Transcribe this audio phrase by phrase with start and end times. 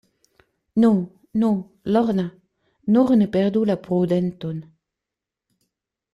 [0.83, 0.89] Nu,
[1.43, 1.51] nu,
[1.97, 2.25] Lorna,
[2.97, 4.67] nur ne perdu la prudenton.